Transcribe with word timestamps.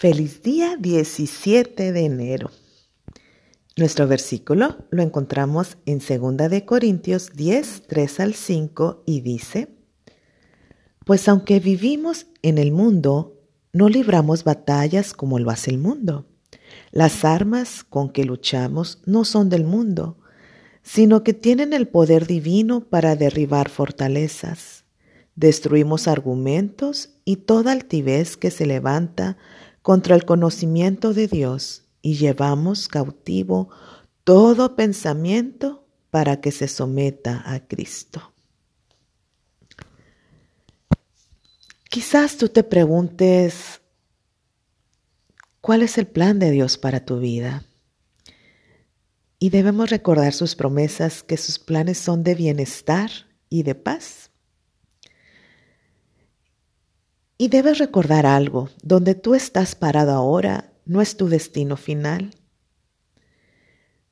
Feliz 0.00 0.42
día 0.42 0.78
17 0.78 1.92
de 1.92 2.00
enero. 2.06 2.50
Nuestro 3.76 4.08
versículo 4.08 4.78
lo 4.88 5.02
encontramos 5.02 5.76
en 5.84 5.98
2 5.98 6.48
de 6.48 6.64
Corintios 6.64 7.32
10, 7.34 7.82
3 7.86 8.20
al 8.20 8.32
5 8.32 9.02
y 9.04 9.20
dice, 9.20 9.68
Pues 11.04 11.28
aunque 11.28 11.60
vivimos 11.60 12.28
en 12.40 12.56
el 12.56 12.72
mundo, 12.72 13.42
no 13.74 13.90
libramos 13.90 14.42
batallas 14.42 15.12
como 15.12 15.38
lo 15.38 15.50
hace 15.50 15.70
el 15.70 15.76
mundo. 15.76 16.24
Las 16.92 17.26
armas 17.26 17.84
con 17.84 18.08
que 18.08 18.24
luchamos 18.24 19.02
no 19.04 19.26
son 19.26 19.50
del 19.50 19.64
mundo, 19.64 20.16
sino 20.82 21.22
que 21.22 21.34
tienen 21.34 21.74
el 21.74 21.88
poder 21.88 22.26
divino 22.26 22.88
para 22.88 23.16
derribar 23.16 23.68
fortalezas. 23.68 24.86
Destruimos 25.34 26.08
argumentos 26.08 27.10
y 27.26 27.36
toda 27.36 27.72
altivez 27.72 28.38
que 28.38 28.50
se 28.50 28.64
levanta 28.64 29.36
contra 29.82 30.14
el 30.14 30.24
conocimiento 30.24 31.14
de 31.14 31.26
Dios 31.26 31.84
y 32.02 32.14
llevamos 32.14 32.88
cautivo 32.88 33.70
todo 34.24 34.76
pensamiento 34.76 35.86
para 36.10 36.40
que 36.40 36.52
se 36.52 36.68
someta 36.68 37.42
a 37.44 37.66
Cristo. 37.66 38.32
Quizás 41.88 42.36
tú 42.36 42.48
te 42.48 42.62
preguntes, 42.62 43.80
¿cuál 45.60 45.82
es 45.82 45.98
el 45.98 46.06
plan 46.06 46.38
de 46.38 46.50
Dios 46.50 46.78
para 46.78 47.04
tu 47.04 47.18
vida? 47.18 47.64
Y 49.40 49.50
debemos 49.50 49.90
recordar 49.90 50.32
sus 50.32 50.54
promesas, 50.54 51.22
que 51.22 51.36
sus 51.36 51.58
planes 51.58 51.98
son 51.98 52.22
de 52.22 52.34
bienestar 52.34 53.10
y 53.48 53.64
de 53.64 53.74
paz. 53.74 54.29
Y 57.40 57.48
debes 57.48 57.78
recordar 57.78 58.26
algo, 58.26 58.68
donde 58.82 59.14
tú 59.14 59.34
estás 59.34 59.74
parado 59.74 60.12
ahora 60.12 60.74
no 60.84 61.00
es 61.00 61.16
tu 61.16 61.30
destino 61.30 61.78
final. 61.78 62.34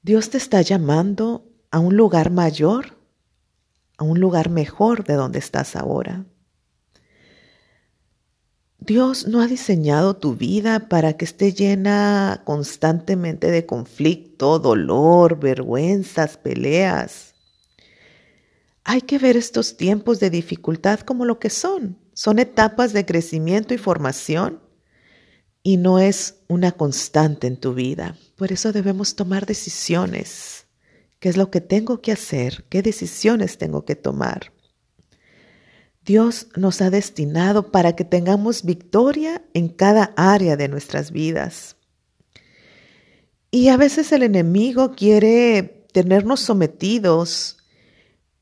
Dios 0.00 0.30
te 0.30 0.38
está 0.38 0.62
llamando 0.62 1.44
a 1.70 1.78
un 1.78 1.94
lugar 1.94 2.30
mayor, 2.30 2.96
a 3.98 4.04
un 4.04 4.18
lugar 4.18 4.48
mejor 4.48 5.04
de 5.04 5.12
donde 5.12 5.40
estás 5.40 5.76
ahora. 5.76 6.24
Dios 8.78 9.26
no 9.26 9.42
ha 9.42 9.46
diseñado 9.46 10.16
tu 10.16 10.34
vida 10.34 10.88
para 10.88 11.18
que 11.18 11.26
esté 11.26 11.52
llena 11.52 12.40
constantemente 12.46 13.50
de 13.50 13.66
conflicto, 13.66 14.58
dolor, 14.58 15.38
vergüenzas, 15.38 16.38
peleas. 16.38 17.34
Hay 18.84 19.02
que 19.02 19.18
ver 19.18 19.36
estos 19.36 19.76
tiempos 19.76 20.18
de 20.18 20.30
dificultad 20.30 21.00
como 21.00 21.26
lo 21.26 21.38
que 21.38 21.50
son, 21.50 21.98
son 22.18 22.40
etapas 22.40 22.92
de 22.92 23.06
crecimiento 23.06 23.74
y 23.74 23.78
formación 23.78 24.60
y 25.62 25.76
no 25.76 26.00
es 26.00 26.40
una 26.48 26.72
constante 26.72 27.46
en 27.46 27.56
tu 27.56 27.74
vida. 27.74 28.16
Por 28.34 28.50
eso 28.50 28.72
debemos 28.72 29.14
tomar 29.14 29.46
decisiones. 29.46 30.66
¿Qué 31.20 31.28
es 31.28 31.36
lo 31.36 31.52
que 31.52 31.60
tengo 31.60 32.02
que 32.02 32.10
hacer? 32.10 32.64
¿Qué 32.70 32.82
decisiones 32.82 33.56
tengo 33.56 33.84
que 33.84 33.94
tomar? 33.94 34.52
Dios 36.04 36.48
nos 36.56 36.80
ha 36.80 36.90
destinado 36.90 37.70
para 37.70 37.94
que 37.94 38.04
tengamos 38.04 38.64
victoria 38.64 39.44
en 39.54 39.68
cada 39.68 40.12
área 40.16 40.56
de 40.56 40.66
nuestras 40.66 41.12
vidas. 41.12 41.76
Y 43.52 43.68
a 43.68 43.76
veces 43.76 44.10
el 44.10 44.24
enemigo 44.24 44.90
quiere 44.96 45.86
tenernos 45.92 46.40
sometidos 46.40 47.58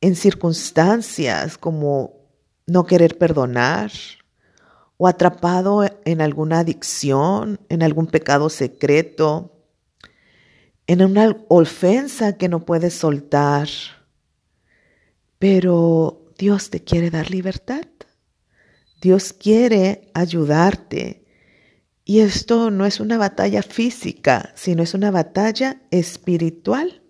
en 0.00 0.16
circunstancias 0.16 1.56
como 1.56 2.19
no 2.70 2.86
querer 2.86 3.18
perdonar 3.18 3.90
o 4.96 5.08
atrapado 5.08 5.84
en 6.04 6.20
alguna 6.20 6.60
adicción, 6.60 7.58
en 7.68 7.82
algún 7.82 8.06
pecado 8.06 8.48
secreto, 8.50 9.56
en 10.86 11.02
una 11.02 11.36
ofensa 11.48 12.36
que 12.36 12.48
no 12.48 12.64
puedes 12.64 12.94
soltar. 12.94 13.68
Pero 15.38 16.32
Dios 16.36 16.70
te 16.70 16.84
quiere 16.84 17.10
dar 17.10 17.30
libertad. 17.30 17.86
Dios 19.00 19.32
quiere 19.32 20.10
ayudarte. 20.14 21.24
Y 22.04 22.20
esto 22.20 22.70
no 22.70 22.84
es 22.86 23.00
una 23.00 23.16
batalla 23.18 23.62
física, 23.62 24.52
sino 24.54 24.82
es 24.82 24.94
una 24.94 25.10
batalla 25.10 25.80
espiritual. 25.90 27.02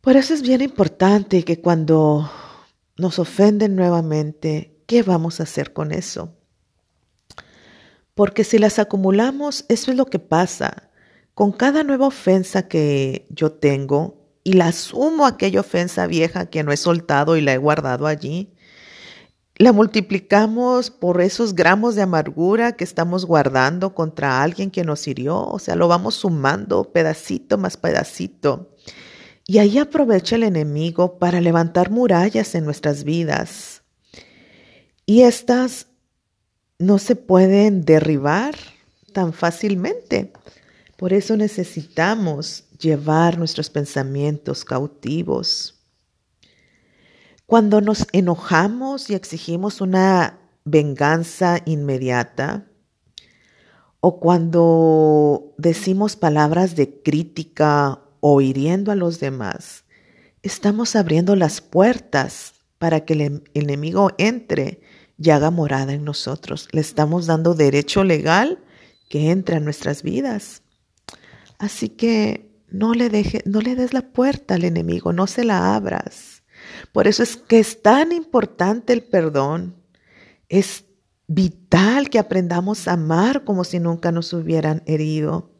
Por 0.00 0.16
eso 0.16 0.34
es 0.34 0.42
bien 0.42 0.60
importante 0.60 1.42
que 1.42 1.60
cuando 1.60 2.30
nos 2.98 3.18
ofenden 3.18 3.76
nuevamente, 3.76 4.76
¿qué 4.86 5.02
vamos 5.02 5.40
a 5.40 5.44
hacer 5.44 5.72
con 5.72 5.92
eso? 5.92 6.34
Porque 8.14 8.44
si 8.44 8.58
las 8.58 8.78
acumulamos, 8.78 9.66
eso 9.68 9.90
es 9.90 9.96
lo 9.96 10.06
que 10.06 10.18
pasa. 10.18 10.90
Con 11.34 11.52
cada 11.52 11.84
nueva 11.84 12.06
ofensa 12.06 12.66
que 12.66 13.26
yo 13.28 13.52
tengo 13.52 14.24
y 14.42 14.54
la 14.54 14.72
sumo 14.72 15.26
aquella 15.26 15.60
ofensa 15.60 16.06
vieja 16.06 16.46
que 16.46 16.62
no 16.62 16.72
he 16.72 16.76
soltado 16.78 17.36
y 17.36 17.42
la 17.42 17.52
he 17.52 17.58
guardado 17.58 18.06
allí, 18.06 18.54
la 19.58 19.72
multiplicamos 19.72 20.90
por 20.90 21.20
esos 21.20 21.54
gramos 21.54 21.94
de 21.94 22.02
amargura 22.02 22.72
que 22.72 22.84
estamos 22.84 23.24
guardando 23.24 23.94
contra 23.94 24.42
alguien 24.42 24.70
que 24.70 24.84
nos 24.84 25.06
hirió, 25.08 25.46
o 25.46 25.58
sea, 25.58 25.76
lo 25.76 25.88
vamos 25.88 26.14
sumando 26.14 26.92
pedacito 26.92 27.56
más 27.56 27.76
pedacito. 27.76 28.70
Y 29.46 29.58
ahí 29.58 29.78
aprovecha 29.78 30.36
el 30.36 30.42
enemigo 30.42 31.18
para 31.18 31.40
levantar 31.40 31.90
murallas 31.90 32.54
en 32.56 32.64
nuestras 32.64 33.04
vidas. 33.04 33.82
Y 35.06 35.22
estas 35.22 35.86
no 36.78 36.98
se 36.98 37.14
pueden 37.14 37.84
derribar 37.84 38.56
tan 39.12 39.32
fácilmente. 39.32 40.32
Por 40.96 41.12
eso 41.12 41.36
necesitamos 41.36 42.64
llevar 42.78 43.38
nuestros 43.38 43.70
pensamientos 43.70 44.64
cautivos. 44.64 45.80
Cuando 47.46 47.80
nos 47.80 48.06
enojamos 48.12 49.08
y 49.10 49.14
exigimos 49.14 49.80
una 49.80 50.40
venganza 50.64 51.60
inmediata, 51.64 52.66
o 54.00 54.18
cuando 54.18 55.54
decimos 55.56 56.16
palabras 56.16 56.74
de 56.74 57.02
crítica 57.02 58.00
o 58.28 58.40
hiriendo 58.40 58.90
a 58.90 58.96
los 58.96 59.20
demás, 59.20 59.84
estamos 60.42 60.96
abriendo 60.96 61.36
las 61.36 61.60
puertas 61.60 62.54
para 62.76 63.04
que 63.04 63.12
el 63.12 63.20
em-, 63.20 63.44
enemigo 63.54 64.10
entre 64.18 64.80
y 65.16 65.30
haga 65.30 65.52
morada 65.52 65.92
en 65.92 66.02
nosotros. 66.02 66.68
Le 66.72 66.80
estamos 66.80 67.26
dando 67.26 67.54
derecho 67.54 68.02
legal 68.02 68.58
que 69.08 69.30
entre 69.30 69.54
a 69.54 69.60
nuestras 69.60 70.02
vidas. 70.02 70.62
Así 71.60 71.88
que 71.88 72.50
no 72.68 72.94
le 72.94 73.10
deje, 73.10 73.44
no 73.46 73.60
le 73.60 73.76
des 73.76 73.94
la 73.94 74.02
puerta 74.02 74.54
al 74.54 74.64
enemigo, 74.64 75.12
no 75.12 75.28
se 75.28 75.44
la 75.44 75.76
abras. 75.76 76.42
Por 76.90 77.06
eso 77.06 77.22
es 77.22 77.36
que 77.36 77.60
es 77.60 77.80
tan 77.80 78.10
importante 78.10 78.92
el 78.92 79.04
perdón. 79.04 79.76
Es 80.48 80.84
vital 81.28 82.10
que 82.10 82.18
aprendamos 82.18 82.88
a 82.88 82.94
amar 82.94 83.44
como 83.44 83.62
si 83.62 83.78
nunca 83.78 84.10
nos 84.10 84.32
hubieran 84.32 84.82
herido. 84.84 85.55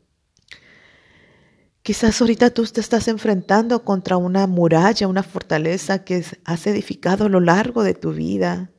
Quizás 1.86 2.20
ahorita 2.20 2.50
tú 2.50 2.64
te 2.64 2.80
estás 2.80 3.06
enfrentando 3.06 3.84
contra 3.84 4.16
una 4.16 4.48
muralla, 4.48 5.06
una 5.06 5.22
fortaleza 5.22 6.02
que 6.02 6.24
has 6.44 6.66
edificado 6.66 7.26
a 7.26 7.28
lo 7.28 7.38
largo 7.38 7.84
de 7.84 7.94
tu 7.94 8.12
vida. 8.12 8.72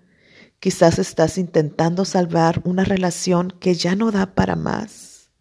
Quizás 0.60 1.00
estás 1.00 1.38
intentando 1.38 2.04
salvar 2.04 2.62
una 2.66 2.84
relación 2.84 3.54
que 3.62 3.76
ya 3.76 3.96
no 3.96 4.12
da 4.12 4.36
para 4.36 4.58
más. 4.58 5.32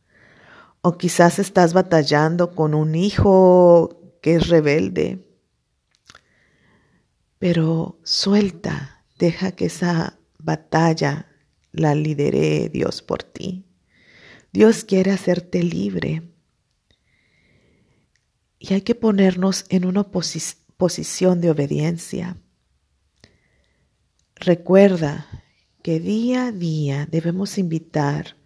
O 0.81 0.97
quizás 0.97 1.41
estás 1.41 1.73
batallando 1.73 2.55
con 2.55 2.73
un 2.73 2.95
hijo 2.95 4.15
que 4.23 4.37
es 4.37 4.47
rebelde. 4.47 5.27
Pero 7.41 7.99
suelta, 8.05 9.05
deja 9.19 9.51
que 9.51 9.67
esa 9.67 10.21
batalla 10.39 11.27
la 11.73 11.97
lidere 11.97 12.69
Dios 12.69 13.03
por 13.03 13.25
ti. 13.25 13.67
Dios 14.53 14.85
quiere 14.85 15.11
hacerte 15.11 15.65
libre. 15.65 16.36
Y 18.59 18.75
hay 18.75 18.83
que 18.83 18.95
ponernos 18.95 19.65
en 19.69 19.85
una 19.85 20.05
posición 20.05 21.41
de 21.41 21.51
obediencia. 21.51 22.37
Recuerda 24.35 25.27
que 25.83 26.01
día 26.01 26.47
a 26.47 26.53
día 26.53 27.07
debemos 27.11 27.59
invitar 27.59 28.37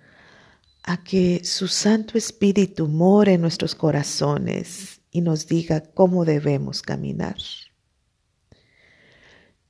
a 0.82 1.02
que 1.02 1.42
su 1.44 1.68
Santo 1.68 2.16
Espíritu 2.16 2.88
more 2.88 3.34
en 3.34 3.40
nuestros 3.40 3.74
corazones 3.74 5.00
y 5.10 5.20
nos 5.20 5.46
diga 5.46 5.80
cómo 5.80 6.24
debemos 6.24 6.82
caminar. 6.82 7.36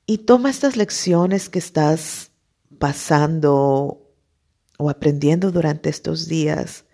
Y 0.07 0.19
toma 0.19 0.51
estas 0.51 0.77
lecciones 0.77 1.49
que 1.49 1.59
estás 1.59 2.33
pasando 2.79 4.11
o 4.79 4.91
aprendiendo 4.91 5.53
durante 5.53 5.91
estos 5.91 6.27
días 6.27 6.85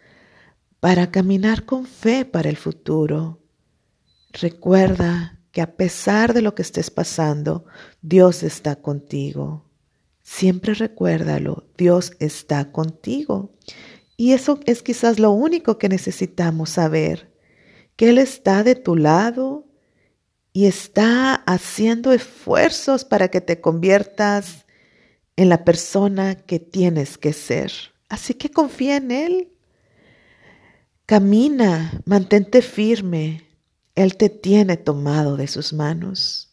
para 0.81 1.11
caminar 1.11 1.65
con 1.65 1.87
fe 1.87 2.25
para 2.25 2.49
el 2.49 2.57
futuro. 2.57 3.43
Recuerda 4.33 5.41
que 5.53 5.63
a 5.63 5.77
pesar 5.77 6.35
de 6.35 6.43
lo 6.43 6.55
que 6.55 6.63
estés 6.63 6.91
pasando, 6.91 7.65
Dios 8.03 8.43
está 8.43 8.77
contigo. 8.77 9.65
siempre 10.23 10.75
recuérdalo, 10.75 11.69
Dios 11.79 12.13
está 12.19 12.73
contigo. 12.73 13.55
Y 14.17 14.33
eso 14.33 14.59
es 14.67 14.83
quizás 14.83 15.19
lo 15.21 15.31
único 15.31 15.79
que 15.79 15.89
necesitamos 15.89 16.71
saber, 16.71 17.33
que 17.95 18.11
Él 18.11 18.19
está 18.19 18.65
de 18.65 18.75
tu 18.75 18.97
lado 18.97 19.67
y 20.53 20.67
está 20.67 21.35
haciendo 21.35 22.13
esfuerzos 22.13 23.05
para 23.05 23.29
que 23.29 23.41
te 23.41 23.61
conviertas 23.61 24.67
en 25.37 25.49
la 25.49 25.65
persona 25.65 26.35
que 26.35 26.59
tienes 26.59 27.19
que 27.19 27.33
ser. 27.33 27.73
Así 28.09 28.35
que 28.35 28.51
confía 28.51 28.97
en 28.97 29.11
Él. 29.11 29.56
Camina, 31.07 32.03
mantente 32.05 32.63
firme. 32.63 33.45
Él 33.95 34.17
te 34.17 34.29
tiene 34.29 34.77
tomado 34.77 35.37
de 35.37 35.47
sus 35.47 35.73
manos. 35.73 36.53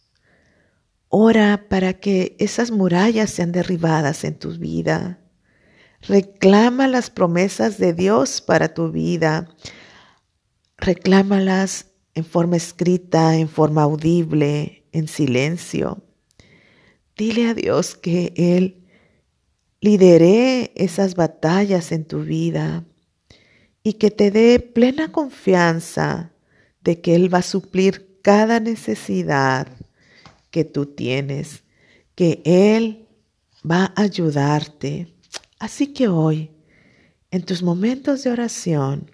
Ora 1.09 1.65
para 1.69 1.94
que 1.94 2.35
esas 2.38 2.69
murallas 2.69 3.31
sean 3.31 3.51
derribadas 3.51 4.23
en 4.23 4.38
tu 4.38 4.55
vida. 4.55 5.19
Reclama 6.01 6.88
las 6.88 7.09
promesas 7.09 7.79
de 7.79 7.94
Dios 7.94 8.41
para 8.41 8.75
tu 8.75 8.91
vida. 8.91 9.50
Reclámalas 10.77 11.88
en 12.13 12.23
forma 12.23 12.56
escrita, 12.56 13.35
en 13.35 13.49
forma 13.49 13.81
audible, 13.81 14.85
en 14.91 15.07
silencio. 15.07 16.03
Dile 17.17 17.49
a 17.49 17.56
Dios 17.56 17.95
que 17.95 18.33
Él 18.38 18.85
lidere 19.81 20.73
esas 20.75 21.15
batallas 21.15 21.91
en 21.91 22.06
tu 22.06 22.21
vida 22.21 22.85
y 23.83 23.94
que 23.94 24.09
te 24.09 24.31
dé 24.31 24.59
plena 24.59 25.12
confianza 25.12 26.31
de 26.81 27.01
que 27.01 27.15
Él 27.15 27.33
va 27.33 27.39
a 27.39 27.44
suplir 27.44 28.19
cada 28.21 28.59
necesidad 28.59 29.68
que 30.51 30.63
tú 30.63 30.85
tienes, 30.85 31.63
que 32.15 32.41
Él 32.45 33.07
va 33.69 33.94
a 33.95 34.03
ayudarte. 34.03 35.13
Así 35.59 35.88
que 35.88 36.07
hoy, 36.07 36.51
en 37.31 37.44
tus 37.44 37.62
momentos 37.62 38.24
de 38.24 38.31
oración, 38.31 39.12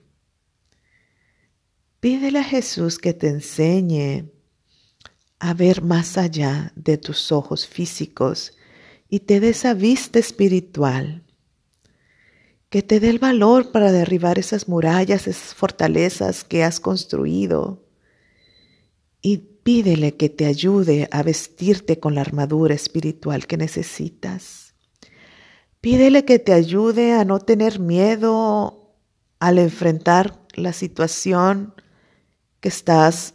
pídele 2.00 2.40
a 2.40 2.44
Jesús 2.44 3.00
que 3.00 3.14
te 3.14 3.28
enseñe 3.28 4.32
a 5.40 5.54
ver 5.54 5.82
más 5.82 6.18
allá 6.18 6.74
de 6.76 6.98
tus 6.98 7.32
ojos 7.32 7.66
físicos 7.66 8.54
y 9.10 9.22
te 9.22 9.40
dé 9.40 9.50
esa 9.50 9.74
vista 9.74 10.20
espiritual, 10.20 11.24
que 12.70 12.84
te 12.84 13.00
dé 13.00 13.10
el 13.10 13.20
valor 13.20 13.72
para 13.72 13.92
derribar 13.92 14.38
esas 14.38 14.68
murallas, 14.68 15.28
esas 15.28 15.56
fortalezas 15.56 16.44
que 16.44 16.64
has 16.64 16.80
construido. 16.80 17.84
Y 19.22 19.38
pídele 19.38 20.16
que 20.16 20.30
te 20.30 20.46
ayude 20.46 21.10
a 21.12 21.24
vestirte 21.24 22.00
con 22.00 22.14
la 22.14 22.22
armadura 22.22 22.76
espiritual 22.76 23.48
que 23.48 23.58
necesitas. 23.58 24.76
Pídele 25.82 26.26
que 26.26 26.38
te 26.38 26.54
ayude 26.54 27.14
a 27.14 27.26
no 27.26 27.40
tener 27.40 27.80
miedo 27.80 28.94
al 29.40 29.58
enfrentar 29.58 30.40
la 30.54 30.74
situación 30.74 31.74
que 32.60 32.70
estás 32.70 33.34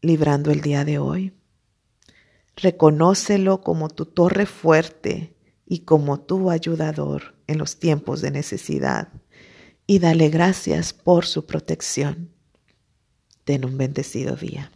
librando 0.00 0.50
el 0.50 0.62
día 0.62 0.84
de 0.84 0.98
hoy. 0.98 1.34
Reconócelo 2.56 3.60
como 3.60 3.90
tu 3.90 4.06
torre 4.06 4.46
fuerte 4.46 5.36
y 5.66 5.80
como 5.80 6.20
tu 6.20 6.50
ayudador 6.50 7.35
en 7.46 7.58
los 7.58 7.78
tiempos 7.78 8.20
de 8.20 8.30
necesidad 8.30 9.08
y 9.86 9.98
dale 9.98 10.28
gracias 10.28 10.92
por 10.92 11.26
su 11.26 11.46
protección. 11.46 12.30
Ten 13.44 13.64
un 13.64 13.78
bendecido 13.78 14.36
día. 14.36 14.72